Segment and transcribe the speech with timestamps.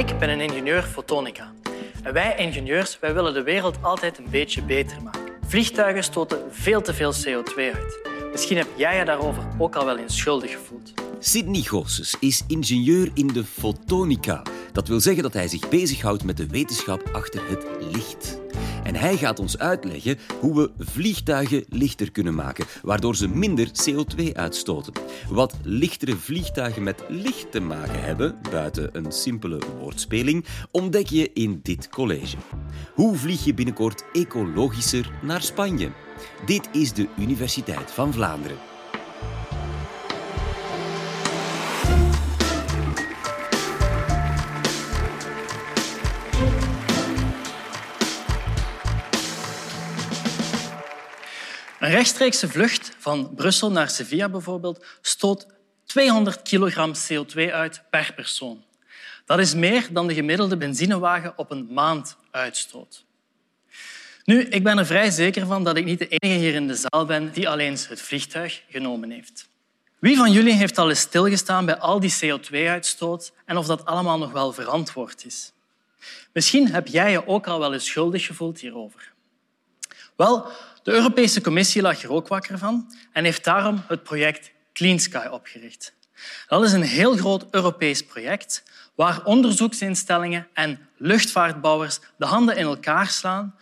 [0.00, 1.52] Ik ben een ingenieur fotonica.
[2.02, 5.20] En wij ingenieurs wij willen de wereld altijd een beetje beter maken.
[5.46, 8.00] Vliegtuigen stoten veel te veel CO2 uit.
[8.30, 10.92] Misschien heb jij je daarover ook al wel eens schuldig gevoeld.
[11.22, 14.42] Sidney Goossens is ingenieur in de fotonica.
[14.72, 18.40] Dat wil zeggen dat hij zich bezighoudt met de wetenschap achter het licht.
[18.84, 24.32] En hij gaat ons uitleggen hoe we vliegtuigen lichter kunnen maken, waardoor ze minder CO2
[24.32, 24.92] uitstoten.
[25.28, 31.60] Wat lichtere vliegtuigen met licht te maken hebben, buiten een simpele woordspeling, ontdek je in
[31.62, 32.36] dit college.
[32.94, 35.90] Hoe vlieg je binnenkort ecologischer naar Spanje?
[36.46, 38.69] Dit is de Universiteit van Vlaanderen.
[51.80, 55.46] Een rechtstreekse vlucht van Brussel naar Sevilla bijvoorbeeld stoot
[55.84, 58.64] 200 kilogram CO2 uit per persoon.
[59.26, 63.04] Dat is meer dan de gemiddelde benzinewagen op een maand uitstoot.
[64.24, 66.74] Nu, ik ben er vrij zeker van dat ik niet de enige hier in de
[66.74, 69.48] zaal ben die alleen het vliegtuig genomen heeft.
[69.98, 74.18] Wie van jullie heeft al eens stilgestaan bij al die CO2-uitstoot en of dat allemaal
[74.18, 75.52] nog wel verantwoord is?
[76.32, 79.12] Misschien heb jij je ook al wel eens schuldig gevoeld hierover.
[80.20, 80.46] Wel,
[80.82, 85.26] de Europese Commissie lag er ook wakker van en heeft daarom het project Clean Sky
[85.30, 85.92] opgericht.
[86.48, 88.62] Dat is een heel groot Europees project
[88.94, 93.54] waar onderzoeksinstellingen en luchtvaartbouwers de handen in elkaar slaan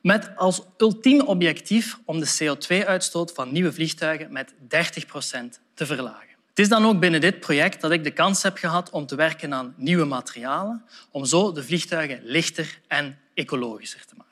[0.00, 6.36] met als ultiem objectief om de CO2-uitstoot van nieuwe vliegtuigen met 30 procent te verlagen.
[6.48, 9.14] Het is dan ook binnen dit project dat ik de kans heb gehad om te
[9.14, 14.27] werken aan nieuwe materialen, om zo de vliegtuigen lichter en ecologischer te maken.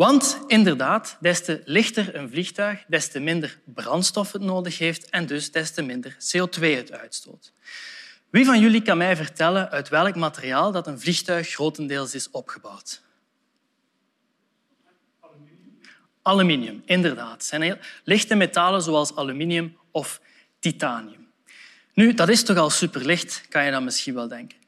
[0.00, 5.26] Want inderdaad, des te lichter een vliegtuig, des te minder brandstof het nodig heeft en
[5.26, 7.52] dus des te minder CO2 het uitstoot.
[8.30, 13.02] Wie van jullie kan mij vertellen uit welk materiaal dat een vliegtuig grotendeels is opgebouwd?
[16.22, 17.32] Aluminium, inderdaad.
[17.32, 20.20] Het zijn lichte metalen zoals aluminium of
[20.58, 21.28] titanium.
[21.94, 24.59] Nu, dat is toch al superlicht, kan je dan misschien wel denken.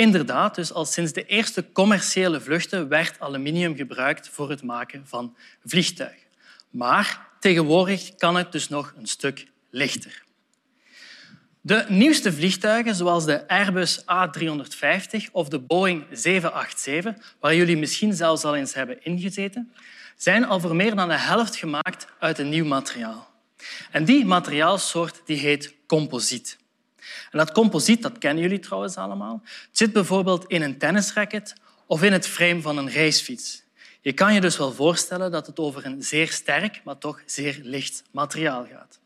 [0.00, 5.36] Inderdaad, dus al sinds de eerste commerciële vluchten werd aluminium gebruikt voor het maken van
[5.64, 6.26] vliegtuigen.
[6.70, 10.22] Maar tegenwoordig kan het dus nog een stuk lichter.
[11.60, 18.44] De nieuwste vliegtuigen, zoals de Airbus A350 of de Boeing 787, waar jullie misschien zelfs
[18.44, 19.72] al eens hebben ingezeten,
[20.16, 23.30] zijn al voor meer dan de helft gemaakt uit een nieuw materiaal.
[23.90, 26.58] En die materiaalsoort die heet composiet.
[27.30, 31.54] En dat composiet, dat kennen jullie trouwens allemaal, het zit bijvoorbeeld in een tennisracket
[31.86, 33.62] of in het frame van een racefiets.
[34.00, 37.60] Je kan je dus wel voorstellen dat het over een zeer sterk, maar toch zeer
[37.62, 38.98] licht materiaal gaat.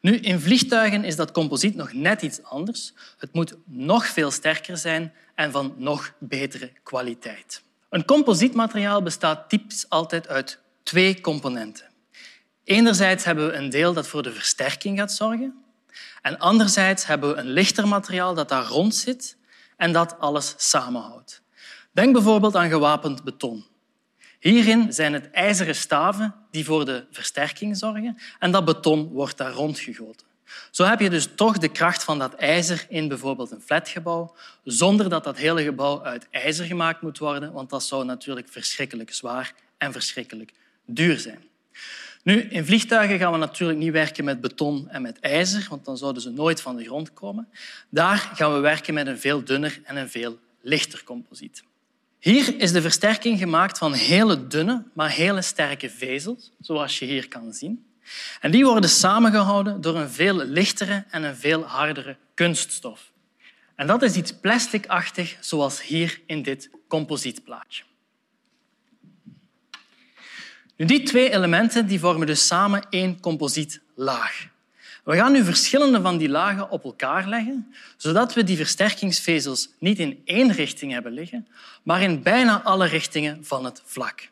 [0.00, 2.92] Nu, in vliegtuigen is dat composiet nog net iets anders.
[3.18, 7.62] Het moet nog veel sterker zijn en van nog betere kwaliteit.
[7.90, 11.86] Een composietmateriaal bestaat typisch altijd uit twee componenten.
[12.64, 15.62] Enerzijds hebben we een deel dat voor de versterking gaat zorgen.
[16.22, 19.36] En anderzijds hebben we een lichter materiaal dat daar rond zit
[19.76, 21.42] en dat alles samenhoudt.
[21.92, 23.66] Denk bijvoorbeeld aan gewapend beton.
[24.40, 29.52] Hierin zijn het ijzeren staven die voor de versterking zorgen en dat beton wordt daar
[29.52, 30.26] rondgegoten.
[30.70, 34.34] Zo heb je dus toch de kracht van dat ijzer in bijvoorbeeld een flatgebouw,
[34.64, 39.12] zonder dat dat hele gebouw uit ijzer gemaakt moet worden, want dat zou natuurlijk verschrikkelijk
[39.12, 40.52] zwaar en verschrikkelijk
[40.84, 41.42] duur zijn.
[42.22, 45.96] Nu, in vliegtuigen gaan we natuurlijk niet werken met beton en met ijzer, want dan
[45.96, 47.48] zouden ze nooit van de grond komen.
[47.90, 51.62] Daar gaan we werken met een veel dunner en een veel lichter composiet.
[52.18, 57.28] Hier is de versterking gemaakt van hele dunne, maar hele sterke vezels, zoals je hier
[57.28, 57.86] kan zien.
[58.40, 63.12] En die worden samengehouden door een veel lichtere en een veel hardere kunststof.
[63.74, 67.82] En dat is iets plasticachtig, zoals hier in dit composietplaatje.
[70.86, 74.46] Die twee elementen die vormen dus samen één composietlaag.
[75.04, 79.98] We gaan nu verschillende van die lagen op elkaar leggen, zodat we die versterkingsvezels niet
[79.98, 81.48] in één richting hebben liggen,
[81.82, 84.28] maar in bijna alle richtingen van het vlak.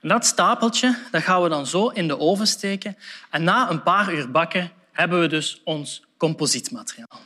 [0.00, 2.96] Dat stapeltje dat gaan we dan zo in de oven steken
[3.30, 7.20] en na een paar uur bakken hebben we dus ons composietmateriaal.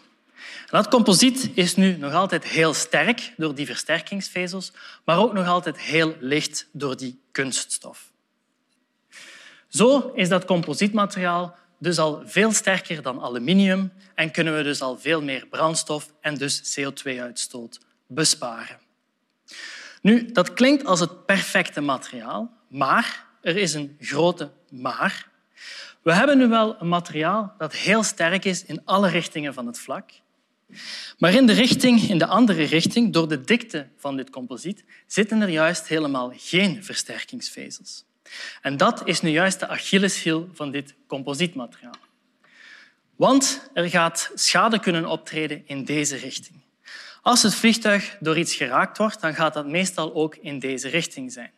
[0.67, 4.73] dat composiet is nu nog altijd heel sterk door die versterkingsvezels,
[5.05, 8.17] maar ook nog altijd heel licht door die kunststof.
[9.69, 14.99] Zo is dat composietmateriaal dus al veel sterker dan aluminium en kunnen we dus al
[14.99, 18.79] veel meer brandstof en dus CO2-uitstoot besparen.
[20.03, 25.29] Nu, dat klinkt als het perfecte materiaal, maar er is een grote maar.
[26.03, 29.79] We hebben nu wel een materiaal dat heel sterk is in alle richtingen van het
[29.79, 30.11] vlak,
[31.19, 35.41] Maar in de, richting, in de andere richting, door de dikte van dit composiet, zitten
[35.41, 38.05] er juist helemaal geen versterkingsvezels.
[38.63, 41.97] En dat is nu juist de Achilleshiel van dit composietmateriaal.
[43.17, 46.61] Want er gaat schade kunnen optreden in deze richting.
[47.23, 51.33] Als het vliegtuig door iets geraakt wordt, dan gaat dat meestal ook in deze richting
[51.33, 51.51] zijn.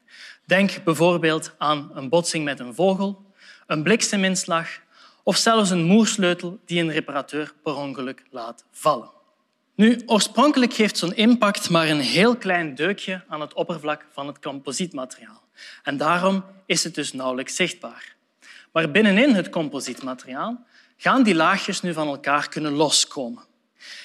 [0.45, 3.33] Denk bijvoorbeeld aan een botsing met een vogel,
[3.67, 4.69] een blikseminslag
[5.23, 9.11] of zelfs een moersleutel die een reparateur per ongeluk laat vallen.
[9.75, 14.39] Nu, oorspronkelijk geeft zo'n impact maar een heel klein deukje aan het oppervlak van het
[14.39, 15.43] composietmateriaal.
[15.83, 18.15] En daarom is het dus nauwelijks zichtbaar.
[18.73, 20.67] Maar binnenin het composietmateriaal
[20.97, 23.45] gaan die laagjes nu van elkaar kunnen loskomen.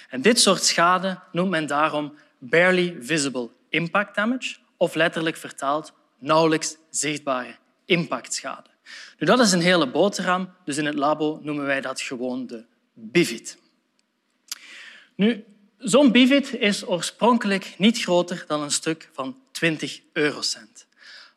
[0.10, 6.78] En dit soort schade noemt men daarom barely visible impact damage, of letterlijk vertaald nauwelijks
[6.90, 7.56] zichtbare
[7.86, 8.70] impactschade.
[9.18, 12.66] Nu, dat is een hele boterham, dus in het labo noemen wij dat gewoon de
[12.94, 13.58] bivit.
[15.16, 15.46] Nu,
[15.86, 20.88] Zo'n bivit is oorspronkelijk niet groter dan een stuk van 20 eurocent.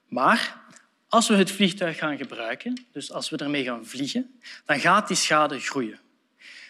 [0.08, 0.60] Maar
[1.08, 5.16] als we het vliegtuig gaan gebruiken, dus als we ermee gaan vliegen, dan gaat die
[5.16, 5.98] schade groeien.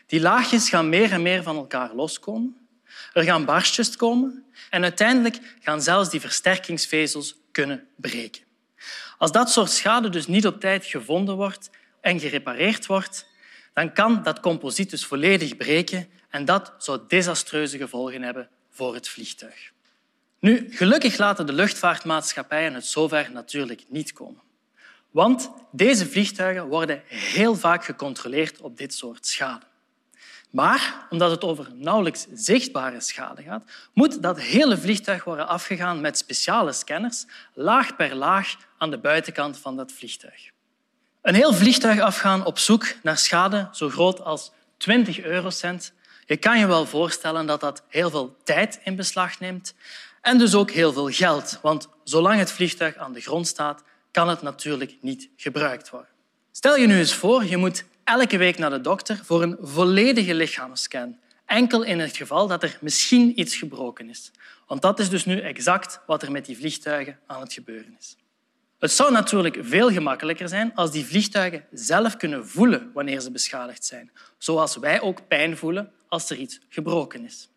[0.06, 2.56] Die laagjes gaan meer en meer van elkaar loskomen.
[3.12, 8.42] Er gaan barstjes komen en uiteindelijk gaan zelfs die versterkingsvezels kunnen breken.
[9.18, 11.70] Als dat soort schade dus niet op tijd gevonden wordt
[12.00, 13.26] en gerepareerd wordt,
[13.74, 19.08] dan kan dat composiet dus volledig breken en dat zou desastreuze gevolgen hebben voor het
[19.08, 19.72] vliegtuig.
[20.40, 24.42] Nu, gelukkig laten de luchtvaartmaatschappijen het zover natuurlijk niet komen.
[25.10, 29.64] Want deze vliegtuigen worden heel vaak gecontroleerd op dit soort schade.
[30.50, 33.62] Maar omdat het over nauwelijks zichtbare schade gaat,
[33.94, 39.58] moet dat hele vliegtuig worden afgegaan met speciale scanners, laag per laag aan de buitenkant
[39.58, 40.50] van dat vliegtuig.
[41.22, 45.92] Een heel vliegtuig afgaan op zoek naar schade zo groot als 20 eurocent
[46.28, 49.74] je kan je wel voorstellen dat dat heel veel tijd in beslag neemt
[50.20, 54.28] en dus ook heel veel geld, want zolang het vliegtuig aan de grond staat, kan
[54.28, 56.10] het natuurlijk niet gebruikt worden.
[56.50, 60.34] Stel je nu eens voor, je moet elke week naar de dokter voor een volledige
[60.34, 64.30] lichaamsscan, enkel in het geval dat er misschien iets gebroken is.
[64.66, 68.16] Want dat is dus nu exact wat er met die vliegtuigen aan het gebeuren is.
[68.78, 73.84] Het zou natuurlijk veel gemakkelijker zijn als die vliegtuigen zelf kunnen voelen wanneer ze beschadigd
[73.84, 77.48] zijn, zoals wij ook pijn voelen als er iets gebroken is.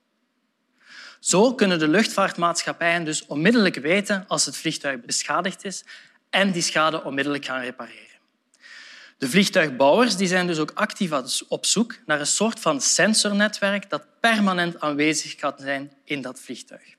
[1.22, 5.84] Zo kunnen de luchtvaartmaatschappijen dus onmiddellijk weten als het vliegtuig beschadigd is
[6.30, 8.20] en die schade onmiddellijk gaan repareren.
[9.18, 11.12] De vliegtuigbouwers die zijn dus ook actief
[11.48, 16.96] op zoek naar een soort van sensornetwerk dat permanent aanwezig kan zijn in dat vliegtuig.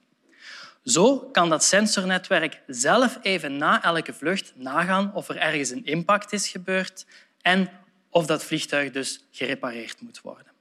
[0.84, 6.32] Zo kan dat sensornetwerk zelf even na elke vlucht nagaan of er ergens een impact
[6.32, 7.06] is gebeurd
[7.40, 7.70] en
[8.10, 10.51] of dat vliegtuig dus gerepareerd moet worden.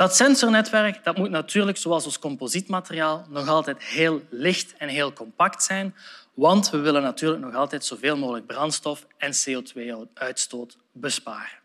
[0.00, 5.62] Dat sensornetwerk dat moet natuurlijk, zoals ons composietmateriaal, nog altijd heel licht en heel compact
[5.62, 5.94] zijn,
[6.34, 11.58] want we willen natuurlijk nog altijd zoveel mogelijk brandstof en CO2-uitstoot besparen.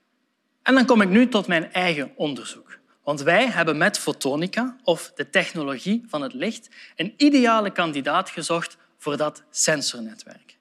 [0.63, 2.77] En dan kom ik nu tot mijn eigen onderzoek.
[3.03, 8.77] Want wij hebben met fotonica, of de technologie van het licht, een ideale kandidaat gezocht
[8.97, 10.57] voor dat sensornetwerk.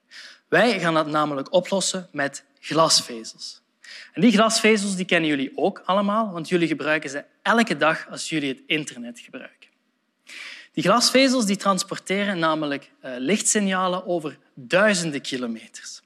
[0.47, 3.63] Wij gaan dat namelijk oplossen met glasvezels.
[4.15, 8.49] Die glasvezels die kennen jullie ook allemaal, want jullie gebruiken ze elke dag als jullie
[8.49, 9.69] het internet gebruiken.
[10.71, 16.01] Die glasvezels die transporteren namelijk eh, lichtsignalen over duizenden kilometers.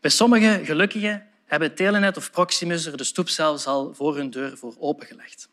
[0.00, 4.56] Bij sommige gelukkigen hebben Telenet of Proximus er de stoep zelfs al voor hun deur
[4.56, 5.48] voor opengelegd.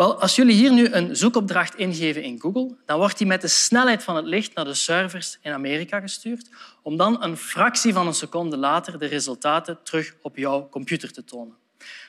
[0.00, 3.48] Wel, als jullie hier nu een zoekopdracht ingeven in Google, dan wordt die met de
[3.48, 6.48] snelheid van het licht naar de servers in Amerika gestuurd,
[6.82, 11.24] om dan een fractie van een seconde later de resultaten terug op jouw computer te
[11.24, 11.56] tonen.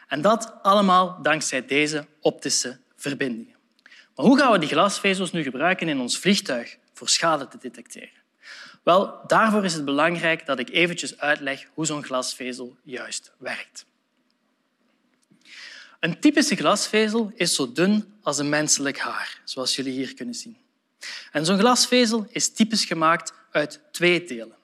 [0.07, 3.55] En dat allemaal dankzij deze optische verbindingen.
[4.15, 8.21] Maar hoe gaan we die glasvezels nu gebruiken in ons vliegtuig voor schade te detecteren?
[8.83, 13.86] Wel, daarvoor is het belangrijk dat ik eventjes uitleg hoe zo'n glasvezel juist werkt.
[16.01, 20.58] Een typische glasvezel is zo dun als een menselijk haar, zoals jullie hier kunnen zien.
[21.31, 24.55] En zo'n glasvezel is typisch gemaakt uit twee delen.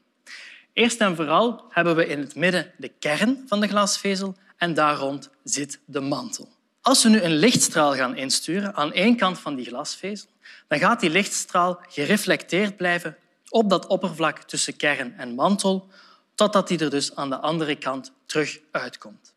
[0.73, 4.95] Eerst en vooral hebben we in het midden de kern van de glasvezel en daar
[4.95, 6.49] rond zit de mantel.
[6.81, 10.29] Als we nu een lichtstraal gaan insturen aan één kant van die glasvezel,
[10.67, 13.17] dan gaat die lichtstraal gereflecteerd blijven
[13.49, 15.87] op dat oppervlak tussen kern en mantel,
[16.35, 19.35] totdat die er dus aan de andere kant terug uitkomt.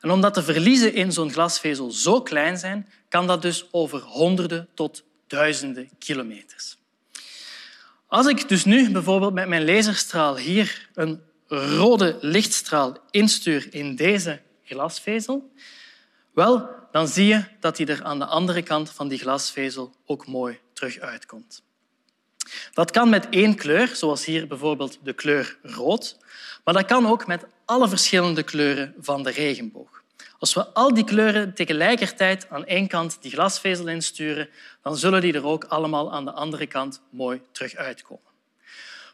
[0.00, 4.68] En omdat de verliezen in zo'n glasvezel zo klein zijn, kan dat dus over honderden
[4.74, 6.76] tot duizenden kilometers.
[8.06, 14.40] Als ik dus nu bijvoorbeeld met mijn laserstraal hier een rode lichtstraal instuur in deze
[14.64, 15.50] glasvezel,
[16.34, 20.26] wel, dan zie je dat die er aan de andere kant van die glasvezel ook
[20.26, 21.62] mooi terug uitkomt.
[22.72, 26.16] Dat kan met één kleur, zoals hier bijvoorbeeld de kleur rood,
[26.64, 30.02] maar dat kan ook met alle verschillende kleuren van de regenboog.
[30.38, 34.48] Als we al die kleuren tegelijkertijd aan één kant die glasvezel insturen,
[34.82, 38.24] dan zullen die er ook allemaal aan de andere kant mooi terug uitkomen.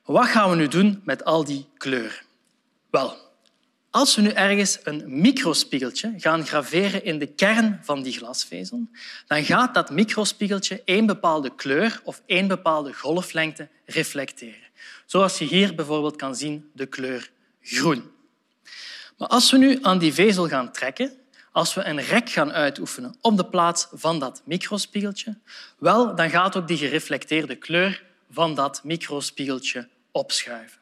[0.05, 2.21] Wat gaan we nu doen met al die kleuren?
[2.91, 3.17] Wel,
[3.93, 8.89] als we nu ergens een microspiegeltje gaan graveren in de kern van die glasvezel,
[9.27, 14.71] dan gaat dat microspiegeltje één bepaalde kleur of één bepaalde golflengte reflecteren.
[15.07, 17.31] Zoals je hier bijvoorbeeld kan zien, de kleur
[17.61, 18.11] groen.
[19.19, 21.13] Maar als we nu aan die vezel gaan trekken,
[21.51, 25.39] als we een rek gaan uitoefenen op de plaats van dat microspiegeltje,
[25.79, 30.82] wel, dan gaat ook die gereflecteerde kleur van dat microspiegeltje opschuiven.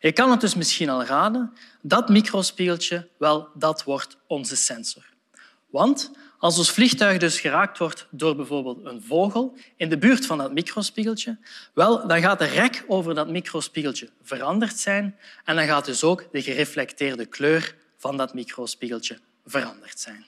[0.00, 5.04] Je kan het dus misschien al raden, dat microspiegeltje, wel, dat wordt onze sensor.
[5.70, 10.38] Want als ons vliegtuig dus geraakt wordt door bijvoorbeeld een vogel in de buurt van
[10.38, 11.38] dat microspiegeltje,
[11.74, 16.28] wel, dan gaat de rek over dat microspiegeltje veranderd zijn en dan gaat dus ook
[16.32, 20.26] de gereflecteerde kleur van dat microspiegeltje veranderd zijn.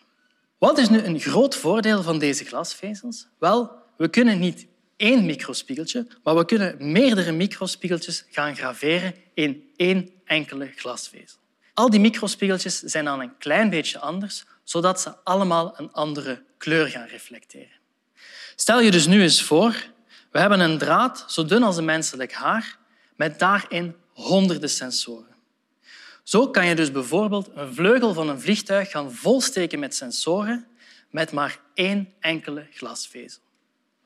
[0.58, 3.26] Wat is nu een groot voordeel van deze glasvezels?
[3.38, 4.66] Wel, we kunnen niet
[5.00, 11.38] één microspiegeltje, maar we kunnen meerdere microspiegeltjes gaan graveren in één enkele glasvezel.
[11.74, 16.86] Al die microspiegeltjes zijn dan een klein beetje anders, zodat ze allemaal een andere kleur
[16.86, 17.78] gaan reflecteren.
[18.56, 19.86] Stel je dus nu eens voor,
[20.30, 22.78] we hebben een draad zo dun als een menselijk haar,
[23.16, 25.36] met daarin honderden sensoren.
[26.22, 30.66] Zo kan je dus bijvoorbeeld een vleugel van een vliegtuig gaan volsteken met sensoren
[31.10, 33.40] met maar één enkele glasvezel.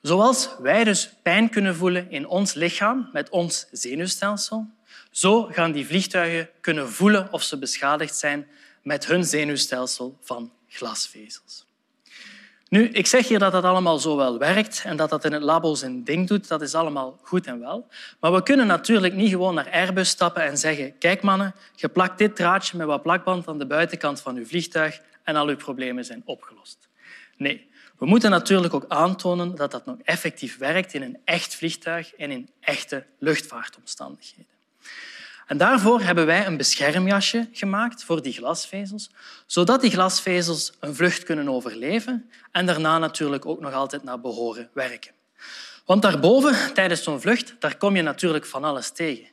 [0.04, 4.66] Zoals wij dus pijn kunnen voelen in ons lichaam met ons zenuwstelsel,
[5.10, 8.46] zo gaan die vliegtuigen kunnen voelen of ze beschadigd zijn
[8.82, 11.66] met hun zenuwstelsel van glasvezels.
[12.68, 15.42] Nu, ik zeg hier dat dat allemaal zo wel werkt en dat dat in het
[15.42, 16.48] labo zijn ding doet.
[16.48, 17.86] Dat is allemaal goed en wel.
[18.20, 22.18] Maar we kunnen natuurlijk niet gewoon naar Airbus stappen en zeggen kijk mannen, je plakt
[22.18, 26.04] dit draadje met wat plakband aan de buitenkant van uw vliegtuig en al uw problemen
[26.04, 26.88] zijn opgelost.
[27.36, 32.14] Nee, we moeten natuurlijk ook aantonen dat dat nog effectief werkt in een echt vliegtuig
[32.14, 34.52] en in echte luchtvaartomstandigheden.
[35.46, 39.10] En daarvoor hebben wij een beschermjasje gemaakt voor die glasvezels,
[39.46, 44.70] zodat die glasvezels een vlucht kunnen overleven en daarna natuurlijk ook nog altijd naar behoren
[44.72, 45.12] werken.
[45.84, 49.26] Want daarboven, tijdens zo'n vlucht, daar kom je natuurlijk van alles tegen.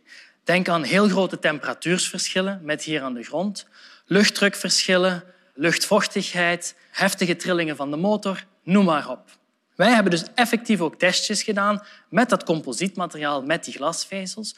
[0.44, 3.68] Denk aan heel grote temperatuursverschillen met hier aan de grond,
[4.06, 9.40] luchtdrukverschillen, luchtvochtigheid, heftige trillingen van de motor, noem maar op.
[9.76, 14.56] Wij hebben dus effectief ook testjes gedaan met dat composietmateriaal, met die glasvezels,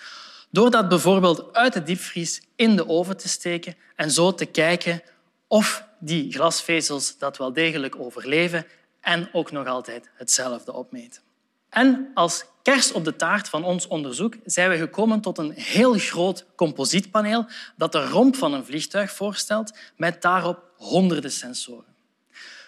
[0.49, 5.01] door dat bijvoorbeeld uit de diepvries in de oven te steken en zo te kijken
[5.47, 8.65] of die glasvezels dat wel degelijk overleven
[9.01, 11.21] en ook nog altijd hetzelfde opmeten.
[11.69, 15.93] En als kers op de taart van ons onderzoek zijn we gekomen tot een heel
[15.93, 17.45] groot composietpaneel
[17.77, 21.92] dat de romp van een vliegtuig voorstelt met daarop honderden sensoren.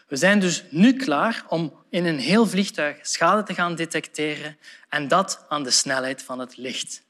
[0.08, 4.58] We zijn dus nu klaar om in een heel vliegtuig schade te gaan detecteren
[4.90, 7.04] en dat aan de snelheid van het licht.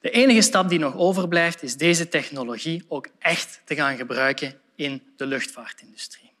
[0.00, 5.02] De enige stap die nog overblijft is deze technologie ook echt te gaan gebruiken in
[5.16, 6.32] de luchtvaartindustrie.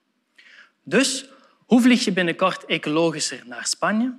[0.82, 1.24] Dus
[1.58, 4.14] hoe vlieg je binnenkort ecologischer naar Spanje?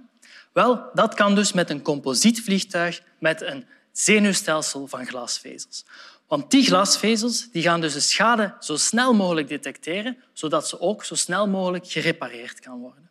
[0.53, 5.85] Wel, dat kan dus met een composietvliegtuig met een zenuwstelsel van glasvezels.
[6.27, 11.03] Want die glasvezels die gaan dus de schade zo snel mogelijk detecteren, zodat ze ook
[11.03, 13.09] zo snel mogelijk gerepareerd kan worden.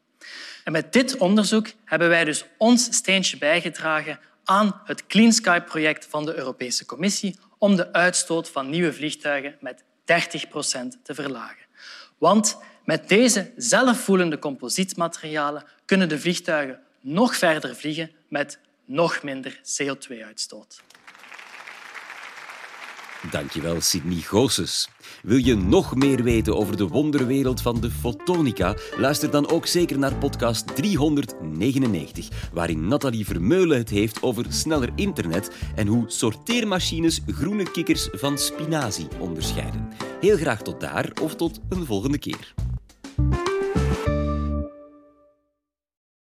[0.64, 6.24] En met dit onderzoek hebben wij dus ons steentje bijgedragen aan het Clean Sky-project van
[6.24, 11.64] de Europese Commissie om de uitstoot van nieuwe vliegtuigen met 30 procent te verlagen.
[12.18, 20.82] Want met deze zelfvoelende composietmaterialen kunnen de vliegtuigen nog verder vliegen met nog minder CO2-uitstoot.
[23.30, 24.88] Dankjewel, Sydney Goossens.
[25.22, 28.74] Wil je nog meer weten over de wonderwereld van de fotonica?
[28.96, 35.50] Luister dan ook zeker naar podcast 399, waarin Nathalie Vermeulen het heeft over sneller internet
[35.74, 39.88] en hoe sorteermachines groene kikkers van spinazie onderscheiden.
[40.20, 42.65] Heel graag tot daar of tot een volgende keer.